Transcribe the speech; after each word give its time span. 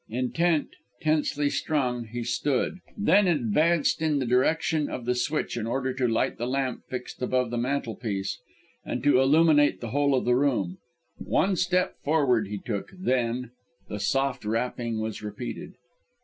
Intent, 0.09 0.69
tensely 1.03 1.51
strung, 1.51 2.05
he 2.05 2.23
stood; 2.23 2.79
then 2.97 3.27
advanced 3.27 4.01
in 4.01 4.17
the 4.17 4.25
direction 4.25 4.89
of 4.89 5.05
the 5.05 5.13
switch 5.13 5.55
in 5.55 5.67
order 5.67 5.93
to 5.93 6.07
light 6.07 6.39
the 6.39 6.47
lamp 6.47 6.81
fixed 6.89 7.21
above 7.21 7.51
the 7.51 7.57
mantel 7.59 7.93
piece 7.95 8.39
and 8.83 9.03
to 9.03 9.21
illuminate 9.21 9.79
the 9.79 9.89
whole 9.91 10.15
of 10.15 10.25
the 10.25 10.33
room. 10.33 10.79
One 11.19 11.55
step 11.55 11.97
forward 12.03 12.47
he 12.47 12.57
took, 12.57 12.89
then... 12.97 13.51
the 13.89 13.99
soft 13.99 14.43
rapping 14.43 14.99
was 14.99 15.21
repeated. 15.21 15.73